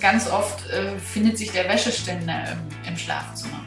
[0.00, 3.64] Ganz oft äh, findet sich der Wäscheständer im, im, Schlafzimmer.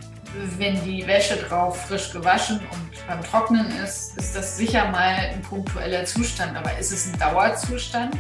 [0.57, 5.41] Wenn die Wäsche drauf frisch gewaschen und beim Trocknen ist, ist das sicher mal ein
[5.41, 6.57] punktueller Zustand.
[6.57, 8.17] Aber ist es ein Dauerzustand?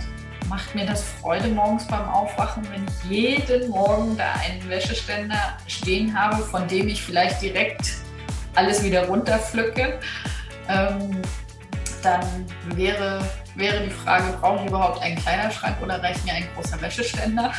[0.47, 6.17] Macht mir das Freude morgens beim Aufwachen, wenn ich jeden Morgen da einen Wäscheständer stehen
[6.17, 7.95] habe, von dem ich vielleicht direkt
[8.53, 9.99] alles wieder runterpflücke?
[10.69, 11.21] Ähm,
[12.01, 12.45] dann
[12.75, 17.51] wäre, wäre die Frage, brauche ich überhaupt einen Kleiderschrank oder reicht mir ein großer Wäscheständer?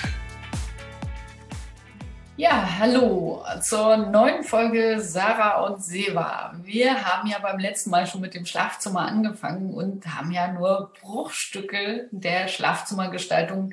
[2.38, 6.52] Ja, hallo zur neuen Folge Sarah und Seva.
[6.62, 10.92] Wir haben ja beim letzten Mal schon mit dem Schlafzimmer angefangen und haben ja nur
[11.00, 13.72] Bruchstücke der Schlafzimmergestaltung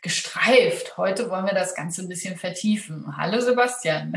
[0.00, 0.96] gestreift.
[0.96, 3.16] Heute wollen wir das Ganze ein bisschen vertiefen.
[3.16, 4.14] Hallo Sebastian.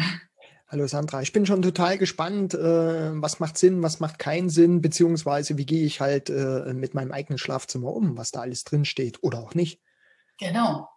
[0.68, 4.82] Hallo Sandra, ich bin schon total gespannt, äh, was macht Sinn, was macht keinen Sinn,
[4.82, 8.86] beziehungsweise wie gehe ich halt äh, mit meinem eigenen Schlafzimmer um, was da alles drin
[8.86, 9.82] steht oder auch nicht.
[10.38, 10.90] Genau.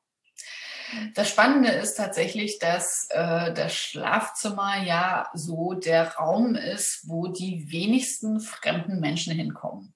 [1.15, 7.71] Das Spannende ist tatsächlich, dass äh, das Schlafzimmer ja so der Raum ist, wo die
[7.71, 9.95] wenigsten fremden Menschen hinkommen.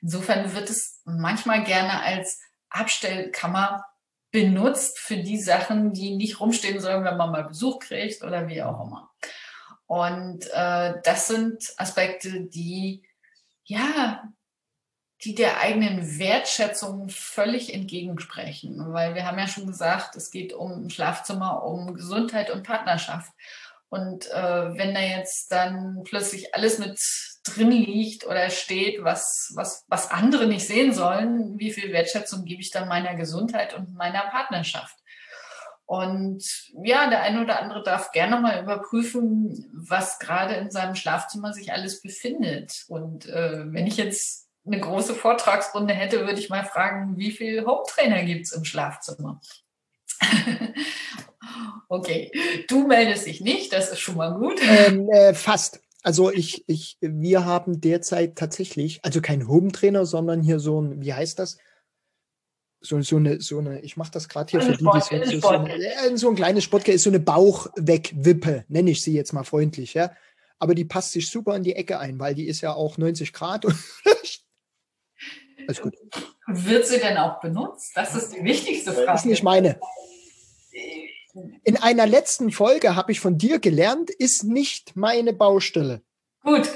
[0.00, 3.84] Insofern wird es manchmal gerne als Abstellkammer
[4.30, 8.62] benutzt für die Sachen, die nicht rumstehen sollen, wenn man mal Besuch kriegt oder wie
[8.62, 9.10] auch immer.
[9.86, 13.02] Und äh, das sind Aspekte, die
[13.64, 14.22] ja
[15.24, 18.92] die der eigenen Wertschätzung völlig entgegensprechen.
[18.92, 23.32] Weil wir haben ja schon gesagt, es geht um Schlafzimmer, um Gesundheit und Partnerschaft.
[23.90, 27.00] Und äh, wenn da jetzt dann plötzlich alles mit
[27.44, 32.60] drin liegt oder steht, was, was, was andere nicht sehen sollen, wie viel Wertschätzung gebe
[32.60, 34.96] ich dann meiner Gesundheit und meiner Partnerschaft?
[35.86, 36.44] Und
[36.84, 41.72] ja, der eine oder andere darf gerne mal überprüfen, was gerade in seinem Schlafzimmer sich
[41.72, 42.84] alles befindet.
[42.88, 47.66] Und äh, wenn ich jetzt eine große Vortragsrunde hätte, würde ich mal fragen, wie viele
[47.66, 49.40] Hometrainer gibt es im Schlafzimmer?
[51.88, 52.30] okay,
[52.68, 54.60] du meldest dich nicht, das ist schon mal gut.
[54.62, 55.80] Ähm, äh, fast.
[56.02, 61.12] Also ich, ich, wir haben derzeit tatsächlich, also kein Home-Trainer, sondern hier so ein, wie
[61.12, 61.58] heißt das?
[62.80, 65.48] So, so eine, so eine, ich mache das gerade hier für die, die so, so,
[65.48, 69.94] eine, so ein kleines Sportgerät, ist so eine Bauchwegwippe, nenne ich sie jetzt mal freundlich,
[69.94, 70.12] ja.
[70.60, 73.32] Aber die passt sich super in die Ecke ein, weil die ist ja auch 90
[73.32, 73.76] Grad und
[75.68, 75.94] Alles gut.
[76.46, 77.92] Wird sie denn auch benutzt?
[77.94, 79.06] Das ist die wichtigste Frage.
[79.06, 79.78] Das ist nicht meine.
[81.62, 86.00] In einer letzten Folge habe ich von dir gelernt, ist nicht meine Baustelle.
[86.42, 86.70] Gut.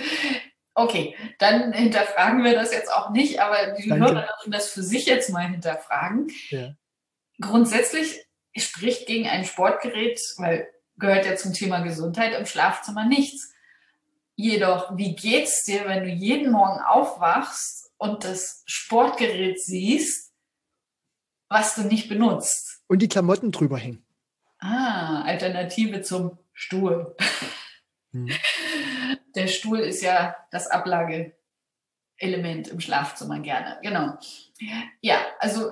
[0.75, 4.05] Okay, dann hinterfragen wir das jetzt auch nicht, aber die Danke.
[4.05, 6.31] Hörer dürfen das für sich jetzt mal hinterfragen.
[6.51, 6.75] Ja.
[7.41, 13.55] Grundsätzlich spricht gegen ein Sportgerät, weil gehört ja zum Thema Gesundheit im Schlafzimmer nichts.
[14.35, 20.33] Jedoch, wie geht's dir, wenn du jeden Morgen aufwachst und das Sportgerät siehst,
[21.49, 22.83] was du nicht benutzt.
[22.89, 24.05] Und die Klamotten drüber hängen.
[24.59, 27.15] Ah, Alternative zum Stuhl.
[28.11, 28.29] Hm.
[29.37, 33.79] Der Stuhl ist ja das Ablageelement im Schlafzimmer gerne.
[33.83, 34.19] Genau.
[35.01, 35.71] Ja, also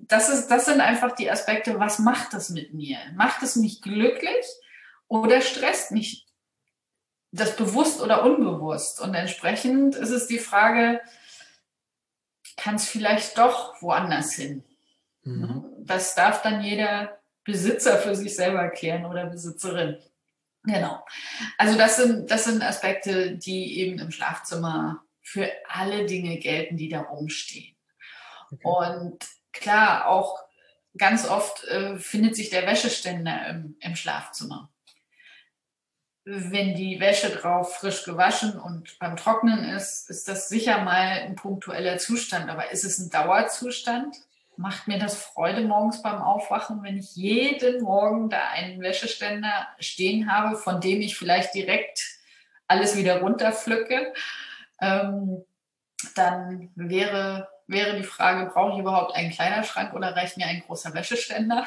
[0.00, 2.98] das, ist, das sind einfach die Aspekte, was macht das mit mir?
[3.16, 4.46] Macht es mich glücklich
[5.08, 6.26] oder stresst mich
[7.32, 9.00] das bewusst oder unbewusst?
[9.00, 11.00] Und entsprechend ist es die Frage,
[12.56, 14.64] kann es vielleicht doch woanders hin.
[15.22, 15.64] Mhm.
[15.78, 19.98] Das darf dann jeder Besitzer für sich selber klären oder Besitzerin.
[20.64, 21.04] Genau.
[21.56, 26.88] Also das sind, das sind Aspekte, die eben im Schlafzimmer für alle Dinge gelten, die
[26.88, 27.74] da rumstehen.
[28.50, 28.62] Okay.
[28.62, 29.18] Und
[29.52, 30.38] klar, auch
[30.96, 34.70] ganz oft äh, findet sich der Wäscheständer im, im Schlafzimmer
[36.24, 41.34] wenn die Wäsche drauf frisch gewaschen und beim Trocknen ist, ist das sicher mal ein
[41.34, 42.50] punktueller Zustand.
[42.50, 44.16] Aber ist es ein Dauerzustand?
[44.56, 50.30] Macht mir das Freude morgens beim Aufwachen, wenn ich jeden Morgen da einen Wäscheständer stehen
[50.30, 52.04] habe, von dem ich vielleicht direkt
[52.68, 54.12] alles wieder runterpflücke?
[54.80, 55.44] Ähm,
[56.14, 60.92] dann wäre, wäre die Frage, brauche ich überhaupt einen Kleiderschrank oder reicht mir ein großer
[60.92, 61.64] Wäscheständer?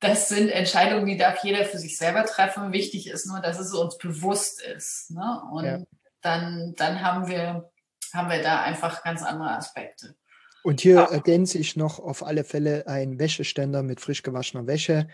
[0.00, 2.72] Das sind Entscheidungen, die darf jeder für sich selber treffen.
[2.72, 5.10] Wichtig ist nur, dass es uns bewusst ist.
[5.10, 5.42] Ne?
[5.52, 5.78] Und ja.
[6.20, 7.70] dann, dann haben, wir,
[8.12, 10.14] haben wir da einfach ganz andere Aspekte.
[10.62, 15.08] Und hier ergänze ich noch auf alle Fälle ein Wäscheständer mit frisch gewaschener Wäsche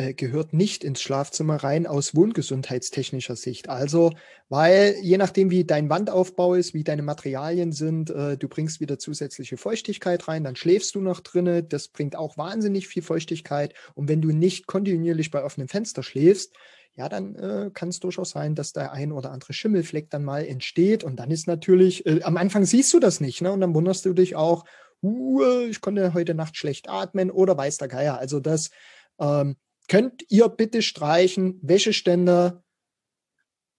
[0.00, 3.68] äh, gehört nicht ins Schlafzimmer rein aus wohngesundheitstechnischer Sicht.
[3.68, 4.12] Also,
[4.48, 8.98] weil je nachdem, wie dein Wandaufbau ist, wie deine Materialien sind, äh, du bringst wieder
[8.98, 11.62] zusätzliche Feuchtigkeit rein, dann schläfst du noch drinne.
[11.62, 13.74] Das bringt auch wahnsinnig viel Feuchtigkeit.
[13.94, 16.54] Und wenn du nicht kontinuierlich bei offenem Fenster schläfst,
[16.94, 20.46] ja, dann äh, kann es durchaus sein, dass der ein oder andere Schimmelfleck dann mal
[20.46, 21.04] entsteht.
[21.04, 23.52] Und dann ist natürlich, äh, am Anfang siehst du das nicht, ne?
[23.52, 24.64] Und dann wunderst du dich auch,
[25.02, 28.18] uh, ich konnte heute Nacht schlecht atmen oder weiß der Geier.
[28.18, 28.70] Also das
[29.20, 29.56] ähm,
[29.90, 31.58] könnt ihr bitte streichen.
[31.62, 32.62] Wäscheständer,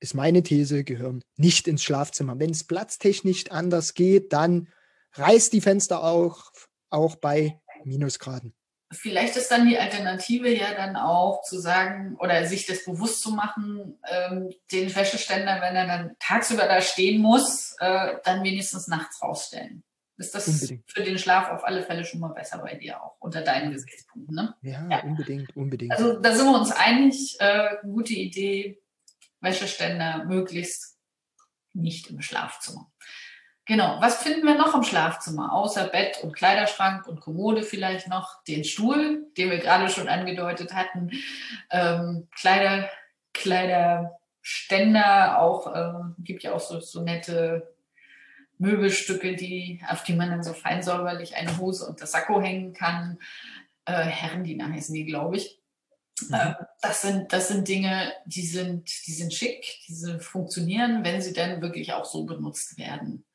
[0.01, 2.37] ist meine These, gehören nicht ins Schlafzimmer.
[2.37, 4.67] Wenn es platztechnisch anders geht, dann
[5.13, 6.51] reißt die Fenster auch,
[6.89, 8.53] auch bei Minusgraden.
[8.91, 13.31] Vielleicht ist dann die Alternative ja dann auch zu sagen oder sich das bewusst zu
[13.31, 19.21] machen, ähm, den Wäscheständer, wenn er dann tagsüber da stehen muss, äh, dann wenigstens nachts
[19.21, 19.81] rausstellen.
[20.21, 20.91] Ist das unbedingt.
[20.91, 24.35] für den Schlaf auf alle Fälle schon mal besser bei dir auch, unter deinen Gesichtspunkten?
[24.35, 24.53] Ne?
[24.61, 25.91] Ja, ja, unbedingt, unbedingt.
[25.91, 28.79] Also da sind wir uns einig, äh, gute Idee,
[29.39, 30.99] Wäscheständer möglichst
[31.73, 32.91] nicht im Schlafzimmer.
[33.65, 35.53] Genau, was finden wir noch im Schlafzimmer?
[35.53, 40.75] Außer Bett und Kleiderschrank und Kommode vielleicht noch den Stuhl, den wir gerade schon angedeutet
[40.75, 41.09] hatten.
[41.71, 42.87] Ähm, Kleider,
[43.33, 47.73] Kleiderständer, auch äh, gibt ja auch so, so nette
[48.61, 52.73] Möbelstücke, die, auf die man dann so fein säuberlich eine Hose und das Sakko hängen
[52.73, 53.17] kann.
[53.85, 55.59] Äh, Herrendiener heißen die, glaube ich.
[56.29, 56.35] Mhm.
[56.35, 61.33] Äh, das, sind, das sind Dinge, die sind, die sind schick, die funktionieren, wenn sie
[61.33, 63.25] dann wirklich auch so benutzt werden.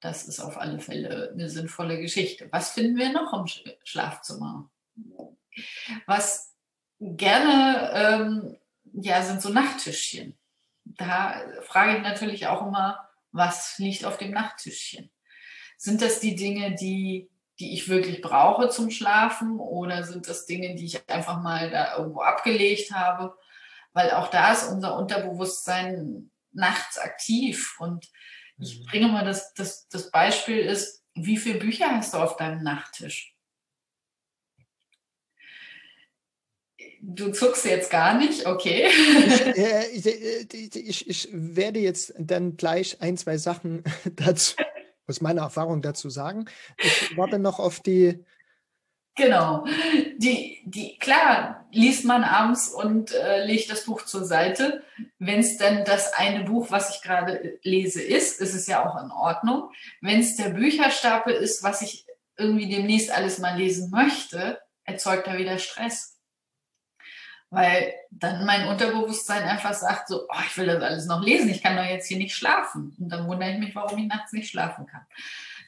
[0.00, 2.48] Das ist auf alle Fälle eine sinnvolle Geschichte.
[2.52, 3.46] Was finden wir noch im
[3.82, 4.70] Schlafzimmer?
[6.06, 6.54] Was
[7.00, 8.56] gerne, ähm,
[8.92, 10.38] ja, sind so Nachttischchen.
[10.84, 13.05] Da frage ich natürlich auch immer,
[13.36, 15.10] was liegt auf dem Nachttischchen?
[15.76, 20.74] Sind das die Dinge, die, die ich wirklich brauche zum Schlafen oder sind das Dinge,
[20.74, 23.36] die ich einfach mal da irgendwo abgelegt habe?
[23.92, 28.06] Weil auch da ist unser Unterbewusstsein nachts aktiv und
[28.58, 28.86] ich mhm.
[28.86, 33.35] bringe mal das, das, das Beispiel ist, wie viele Bücher hast du auf deinem Nachttisch?
[37.08, 38.88] Du zuckst jetzt gar nicht, okay.
[39.92, 43.84] Ich, äh, ich, ich, werde jetzt dann gleich ein, zwei Sachen
[44.16, 44.56] dazu,
[45.06, 46.46] aus meiner Erfahrung dazu sagen.
[46.78, 48.24] Ich warte noch auf die.
[49.14, 49.64] Genau.
[50.16, 54.82] Die, die, klar, liest man abends und äh, legt das Buch zur Seite.
[55.20, 59.00] Wenn es denn das eine Buch, was ich gerade lese, ist, ist es ja auch
[59.00, 59.70] in Ordnung.
[60.00, 62.04] Wenn es der Bücherstapel ist, was ich
[62.36, 66.15] irgendwie demnächst alles mal lesen möchte, erzeugt er wieder Stress
[67.50, 71.62] weil dann mein Unterbewusstsein einfach sagt so, oh, ich will das alles noch lesen, ich
[71.62, 72.94] kann doch jetzt hier nicht schlafen.
[72.98, 75.02] Und dann wundere ich mich, warum ich nachts nicht schlafen kann.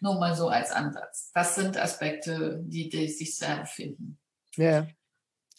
[0.00, 1.30] Nur mal so als Ansatz.
[1.34, 4.18] Das sind Aspekte, die, die sich sehr finden.
[4.56, 4.86] Ja.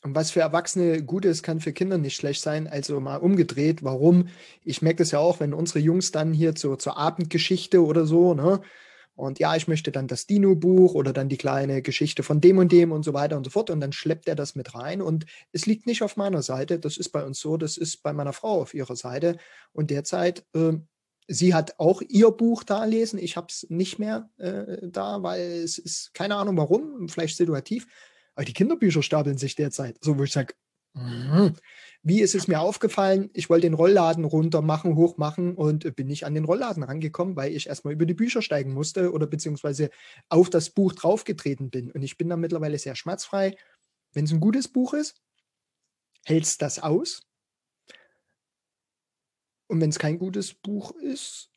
[0.01, 2.67] Und was für Erwachsene gut ist, kann für Kinder nicht schlecht sein.
[2.67, 3.83] Also mal umgedreht.
[3.83, 4.29] Warum?
[4.63, 8.33] Ich merke das ja auch, wenn unsere Jungs dann hier zu, zur Abendgeschichte oder so,
[8.33, 8.61] ne,
[9.19, 12.71] und ja, ich möchte dann das Dino-Buch oder dann die kleine Geschichte von dem und
[12.71, 13.69] dem und so weiter und so fort.
[13.69, 15.01] Und dann schleppt er das mit rein.
[15.01, 16.79] Und es liegt nicht auf meiner Seite.
[16.79, 17.57] Das ist bei uns so.
[17.57, 19.35] Das ist bei meiner Frau auf ihrer Seite.
[19.73, 20.71] Und derzeit, äh,
[21.27, 23.19] sie hat auch ihr Buch da lesen.
[23.19, 27.87] Ich habe es nicht mehr äh, da, weil es ist keine Ahnung warum, vielleicht situativ.
[28.35, 29.97] Aber die Kinderbücher stapeln sich derzeit.
[30.01, 30.53] So, wo ich sage,
[30.93, 31.55] Mhm.
[32.01, 33.29] Wie ist es mir aufgefallen?
[33.33, 37.35] Ich wollte den Rollladen runter machen, hoch machen und bin nicht an den Rollladen rangekommen,
[37.35, 39.89] weil ich erstmal über die Bücher steigen musste oder beziehungsweise
[40.29, 41.91] auf das Buch draufgetreten bin.
[41.91, 43.55] Und ich bin da mittlerweile sehr schmerzfrei.
[44.13, 45.21] Wenn es ein gutes Buch ist,
[46.25, 47.21] hält es das aus.
[49.67, 51.51] Und wenn es kein gutes Buch ist,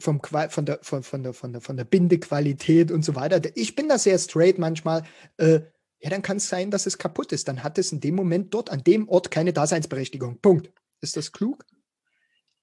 [0.00, 3.74] vom, von, der, von, von, der, von, der, von der Bindequalität und so weiter, ich
[3.74, 5.04] bin da sehr straight manchmal.
[5.36, 5.60] Äh,
[6.02, 7.46] ja, dann kann es sein, dass es kaputt ist.
[7.46, 10.40] Dann hat es in dem Moment dort, an dem Ort, keine Daseinsberechtigung.
[10.40, 10.72] Punkt.
[11.00, 11.64] Ist das klug?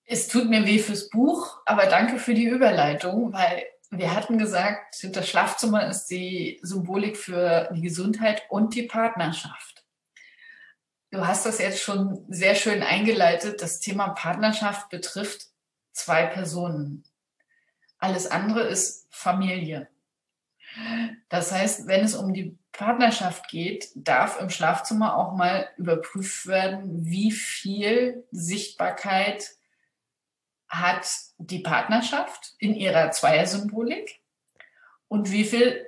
[0.04, 5.04] Es tut mir weh fürs Buch, aber danke für die Überleitung, weil wir hatten gesagt,
[5.04, 9.86] das Schlafzimmer ist die Symbolik für die Gesundheit und die Partnerschaft.
[11.12, 13.62] Du hast das jetzt schon sehr schön eingeleitet.
[13.62, 15.48] Das Thema Partnerschaft betrifft
[15.94, 17.04] zwei Personen.
[18.00, 19.90] Alles andere ist Familie.
[21.30, 27.06] Das heißt, wenn es um die Partnerschaft geht, darf im Schlafzimmer auch mal überprüft werden,
[27.06, 29.50] wie viel Sichtbarkeit
[30.68, 34.20] hat die Partnerschaft in ihrer Zweiersymbolik
[35.08, 35.86] und wie viel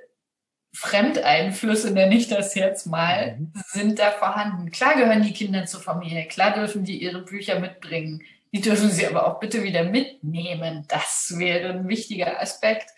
[0.74, 3.52] Fremdeinflüsse, nenne ich das jetzt mal, mhm.
[3.68, 4.70] sind da vorhanden.
[4.70, 8.22] Klar gehören die Kinder zur Familie, klar dürfen die ihre Bücher mitbringen,
[8.52, 10.84] die dürfen sie aber auch bitte wieder mitnehmen.
[10.88, 12.90] Das wäre ein wichtiger Aspekt.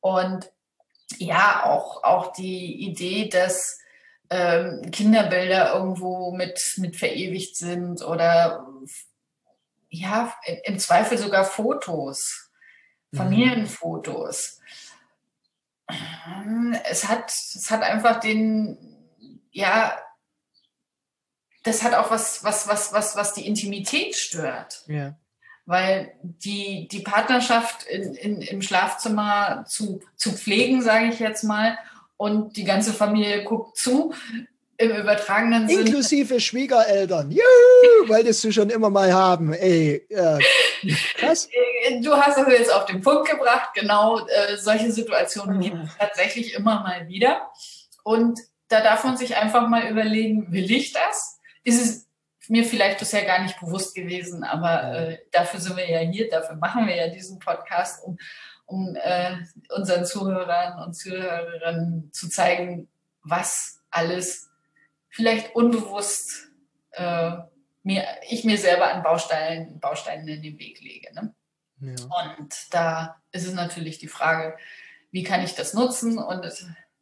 [0.00, 0.50] Und
[1.16, 3.78] ja, auch, auch die Idee, dass
[4.30, 8.66] ähm, Kinderbilder irgendwo mit, mit verewigt sind oder
[9.88, 10.34] ja,
[10.64, 12.50] im Zweifel sogar Fotos,
[13.10, 13.16] mhm.
[13.16, 14.60] Familienfotos.
[16.84, 18.76] Es hat, es hat einfach den,
[19.50, 19.98] ja,
[21.62, 24.84] das hat auch was, was, was, was, was die Intimität stört.
[24.86, 25.16] Ja.
[25.68, 31.78] Weil die, die Partnerschaft in, in, im Schlafzimmer zu, zu pflegen, sage ich jetzt mal,
[32.16, 34.14] und die ganze Familie guckt zu,
[34.78, 35.82] im übertragenen Sinne.
[35.82, 37.30] Inklusive Schwiegereltern.
[37.30, 39.52] Juhu, wolltest du schon immer mal haben.
[39.52, 40.38] Ey, äh,
[41.14, 41.48] krass.
[42.02, 43.70] Du hast es jetzt auf den Punkt gebracht.
[43.74, 45.62] Genau, äh, solche Situationen mhm.
[45.62, 47.50] gibt es tatsächlich immer mal wieder.
[48.02, 51.38] Und da darf man sich einfach mal überlegen, will ich das?
[51.62, 52.07] Ist es
[52.50, 56.56] mir vielleicht bisher gar nicht bewusst gewesen, aber äh, dafür sind wir ja hier, dafür
[56.56, 58.18] machen wir ja diesen Podcast, um,
[58.66, 59.36] um äh,
[59.74, 62.88] unseren Zuhörern und Zuhörerinnen zu zeigen,
[63.22, 64.50] was alles
[65.08, 66.48] vielleicht unbewusst
[66.92, 67.32] äh,
[67.82, 71.12] mir, ich mir selber an Bausteinen, Bausteinen in den Weg lege.
[71.14, 71.34] Ne?
[71.80, 71.94] Ja.
[72.28, 74.56] Und da ist es natürlich die Frage,
[75.10, 76.44] wie kann ich das nutzen und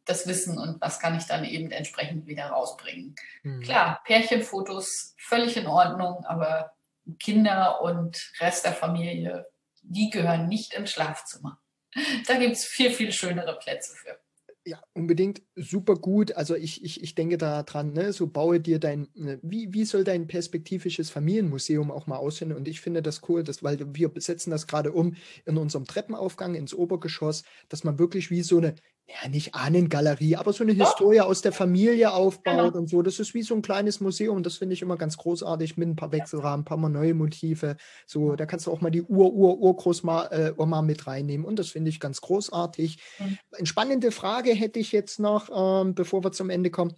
[0.07, 3.15] das Wissen und was kann ich dann eben entsprechend wieder rausbringen.
[3.43, 3.61] Mhm.
[3.61, 6.71] Klar, Pärchenfotos völlig in Ordnung, aber
[7.19, 9.47] Kinder und Rest der Familie,
[9.81, 11.59] die gehören nicht ins Schlafzimmer.
[12.27, 14.19] Da gibt es viel, viel schönere Plätze für.
[14.67, 16.33] Ja, unbedingt super gut.
[16.33, 19.85] Also ich, ich, ich denke da dran, ne, so baue dir dein, ne, wie, wie
[19.85, 22.51] soll dein perspektivisches Familienmuseum auch mal aussehen?
[22.51, 26.53] Und ich finde das cool, dass, weil wir setzen das gerade um in unserem Treppenaufgang
[26.53, 28.75] ins Obergeschoss, dass man wirklich wie so eine
[29.09, 30.85] ja, nicht Ahnengalerie, aber so eine Doch.
[30.85, 32.77] Historie aus der Familie aufbaut genau.
[32.77, 33.01] und so.
[33.01, 34.43] Das ist wie so ein kleines Museum.
[34.43, 37.77] Das finde ich immer ganz großartig mit ein paar Wechselrahmen, ein paar mal neue Motive.
[38.05, 41.45] So, da kannst du auch mal die Ur-Ur-Urgroßoma äh, mit reinnehmen.
[41.45, 42.99] Und das finde ich ganz großartig.
[43.19, 43.37] Mhm.
[43.53, 46.93] Eine spannende Frage hätte ich jetzt noch, ähm, bevor wir zum Ende kommen.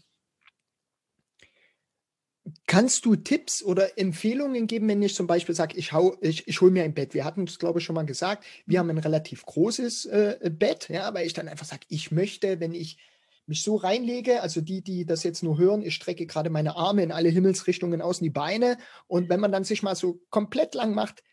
[2.69, 6.69] Kannst du Tipps oder Empfehlungen geben, wenn ich zum Beispiel sage, ich, ich, ich hole
[6.69, 7.15] mir ein Bett?
[7.15, 8.45] Wir hatten es, glaube ich, schon mal gesagt.
[8.67, 12.59] Wir haben ein relativ großes äh, Bett, ja, weil ich dann einfach sage, ich möchte,
[12.59, 12.99] wenn ich
[13.47, 17.01] mich so reinlege, also die, die das jetzt nur hören, ich strecke gerade meine Arme
[17.01, 18.77] in alle Himmelsrichtungen aus, die Beine.
[19.07, 21.23] Und wenn man dann sich mal so komplett lang macht,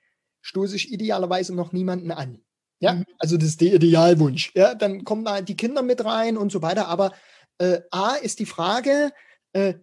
[0.40, 2.40] stoße ich idealerweise noch niemanden an.
[2.80, 3.04] Ja, mhm.
[3.18, 4.52] also das ist der Idealwunsch.
[4.54, 6.88] Ja, dann kommen da die Kinder mit rein und so weiter.
[6.88, 7.12] Aber
[7.58, 9.12] äh, A ist die Frage,
[9.52, 9.74] äh,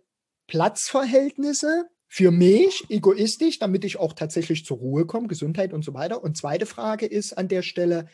[0.54, 6.24] Platzverhältnisse für mich egoistisch, damit ich auch tatsächlich zur Ruhe komme, Gesundheit und so weiter.
[6.24, 8.06] Und zweite Frage ist an der Stelle,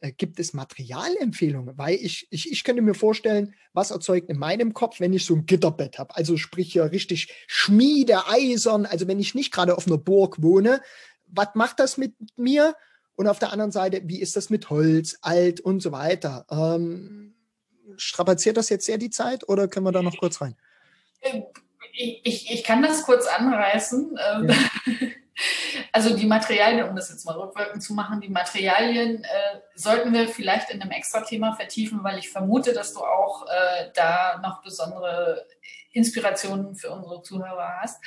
[0.00, 1.76] äh, gibt es Materialempfehlungen?
[1.76, 5.34] Weil ich, ich, ich könnte mir vorstellen, was erzeugt in meinem Kopf, wenn ich so
[5.34, 6.16] ein Gitterbett habe.
[6.16, 10.80] Also sprich hier richtig Schmiede, Eisern, also wenn ich nicht gerade auf einer Burg wohne,
[11.26, 12.74] was macht das mit mir?
[13.14, 16.46] Und auf der anderen Seite, wie ist das mit Holz, alt und so weiter?
[16.50, 17.34] Ähm,
[17.98, 20.56] strapaziert das jetzt sehr die Zeit oder können wir da noch kurz rein?
[21.96, 24.18] Ich, ich, kann das kurz anreißen.
[24.32, 24.56] Ähm, ja.
[25.90, 30.28] Also die Materialien, um das jetzt mal rückwirkend zu machen, die Materialien äh, sollten wir
[30.28, 35.46] vielleicht in einem Extra-Thema vertiefen, weil ich vermute, dass du auch äh, da noch besondere
[35.92, 38.00] Inspirationen für unsere Zuhörer hast.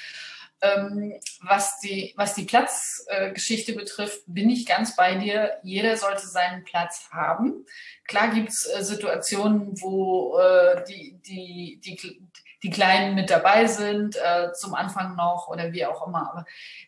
[0.59, 5.57] Ähm, was, die, was die Platzgeschichte äh, betrifft, bin ich ganz bei dir.
[5.63, 7.65] Jeder sollte seinen Platz haben.
[8.07, 12.21] Klar gibt es äh, Situationen, wo äh, die, die, die,
[12.63, 16.31] die Kleinen mit dabei sind, äh, zum Anfang noch oder wie auch immer.
[16.31, 16.45] Aber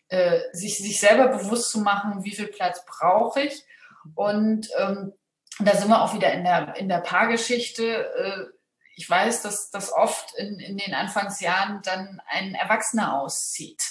[0.08, 3.64] äh, sich, sich selber bewusst zu machen, wie viel Platz brauche ich.
[4.14, 5.12] Und ähm,
[5.60, 8.12] da sind wir auch wieder in der, in der Paargeschichte.
[8.14, 8.44] Äh,
[8.96, 13.82] ich weiß, dass das oft in, in den Anfangsjahren dann ein Erwachsener auszieht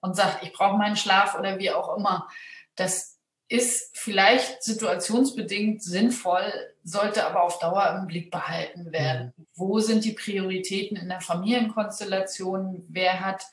[0.00, 2.28] und sagt, ich brauche meinen Schlaf oder wie auch immer.
[2.76, 6.52] Das ist vielleicht situationsbedingt sinnvoll,
[6.88, 9.32] sollte aber auf Dauer im Blick behalten werden.
[9.36, 9.46] Mhm.
[9.54, 12.84] Wo sind die Prioritäten in der Familienkonstellation?
[12.88, 13.44] Wer hat,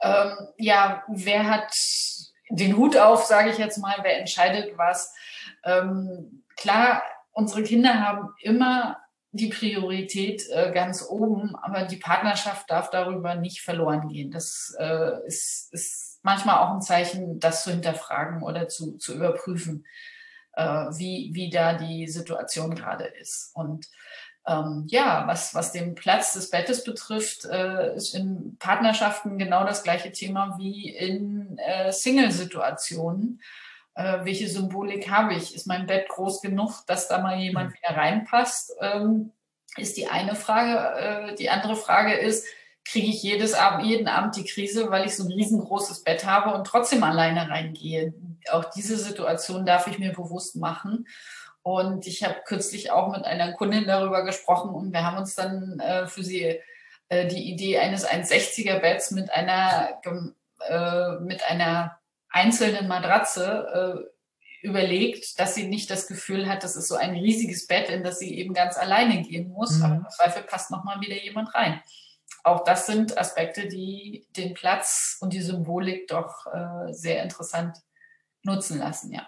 [0.00, 1.72] ähm, ja, wer hat
[2.50, 5.14] den Hut auf, sage ich jetzt mal, wer entscheidet was?
[5.64, 7.02] Ähm, klar,
[7.32, 8.98] unsere Kinder haben immer
[9.32, 14.30] die Priorität äh, ganz oben, aber die Partnerschaft darf darüber nicht verloren gehen.
[14.30, 19.86] Das äh, ist, ist manchmal auch ein Zeichen, das zu hinterfragen oder zu, zu überprüfen,
[20.56, 23.50] äh, wie, wie da die Situation gerade ist.
[23.54, 23.86] Und
[24.46, 29.82] ähm, ja, was, was den Platz des Bettes betrifft, äh, ist in Partnerschaften genau das
[29.82, 33.40] gleiche Thema wie in äh, Single-Situationen.
[33.94, 35.54] Äh, welche Symbolik habe ich?
[35.54, 37.74] Ist mein Bett groß genug, dass da mal jemand mhm.
[37.74, 38.72] wieder reinpasst?
[38.80, 39.32] Ähm,
[39.76, 41.32] ist die eine Frage.
[41.32, 42.46] Äh, die andere Frage ist,
[42.84, 46.54] kriege ich jedes Abend, jeden Abend die Krise, weil ich so ein riesengroßes Bett habe
[46.54, 48.12] und trotzdem alleine reingehe.
[48.50, 51.08] Auch diese Situation darf ich mir bewusst machen.
[51.62, 55.80] Und ich habe kürzlich auch mit einer Kundin darüber gesprochen und wir haben uns dann
[55.80, 56.60] äh, für sie
[57.08, 59.98] äh, die Idee eines 1,60er Betts mit einer,
[60.68, 61.98] äh, mit einer
[62.28, 64.04] einzelnen Matratze
[64.62, 68.04] äh, überlegt, dass sie nicht das Gefühl hat, das ist so ein riesiges Bett, in
[68.04, 69.78] das sie eben ganz alleine gehen muss.
[69.78, 69.84] Mhm.
[69.84, 71.80] Aber im Zweifel passt nochmal wieder jemand rein
[72.42, 77.78] auch das sind Aspekte, die den Platz und die Symbolik doch äh, sehr interessant
[78.42, 79.26] nutzen lassen, ja.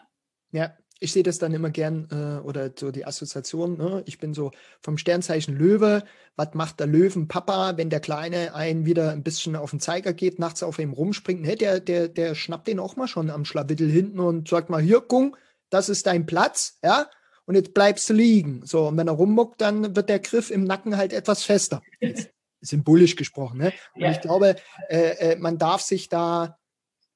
[0.51, 3.77] Ja, ich sehe das dann immer gern äh, oder so die Assoziation.
[3.77, 4.03] Ne?
[4.07, 6.05] Ich bin so vom Sternzeichen Löwe.
[6.37, 10.39] Was macht der Löwenpapa, wenn der Kleine einen wieder ein bisschen auf den Zeiger geht,
[10.39, 11.43] nachts auf ihm rumspringt?
[11.43, 11.57] Ne?
[11.57, 15.01] Der, der, der schnappt den auch mal schon am Schlawittel hinten und sagt mal: Hier,
[15.01, 15.37] Gung,
[15.69, 17.11] das ist dein Platz, ja?
[17.45, 18.63] Und jetzt bleibst du liegen.
[18.65, 21.83] So, und wenn er rummuckt, dann wird der Griff im Nacken halt etwas fester.
[22.67, 23.59] Symbolisch gesprochen.
[23.59, 23.73] Ne?
[23.95, 24.11] Und ja.
[24.11, 24.57] ich glaube,
[24.89, 26.59] äh, äh, man darf sich da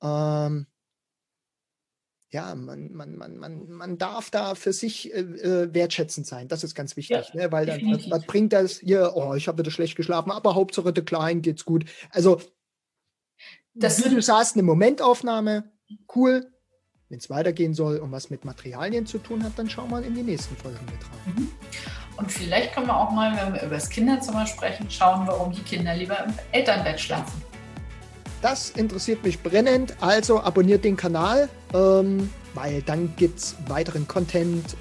[0.02, 0.66] ähm,
[2.32, 6.46] ja, man, man, man, man, man darf da für sich äh, äh wertschätzend sein.
[6.46, 7.52] Das ist ganz wichtig, ja, ne?
[7.52, 9.12] weil dann, was, was, bringt das hier?
[9.16, 11.84] Oh, ich habe wieder schlecht geschlafen, aber Hauptsache der Klein geht's gut.
[12.10, 12.40] Also,
[13.74, 15.72] das, du sagst, eine Momentaufnahme,
[16.14, 16.52] cool.
[17.08, 20.14] Wenn es weitergehen soll und was mit Materialien zu tun hat, dann schauen wir in
[20.14, 21.34] die nächsten Folgen mit rein.
[21.34, 21.48] Mhm.
[22.20, 25.62] Und vielleicht können wir auch mal, wenn wir über das Kinderzimmer sprechen, schauen, warum die
[25.62, 27.42] Kinder lieber im Elternbett schlafen.
[28.42, 34.76] Das interessiert mich brennend, also abonniert den Kanal, ähm, weil dann gibt es weiteren Content